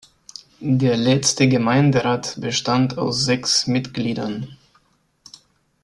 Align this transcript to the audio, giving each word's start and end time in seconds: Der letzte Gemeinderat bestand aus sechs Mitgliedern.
Der 0.63 0.97
letzte 0.97 1.47
Gemeinderat 1.47 2.37
bestand 2.39 2.97
aus 2.97 3.23
sechs 3.23 3.67
Mitgliedern. 3.67 4.57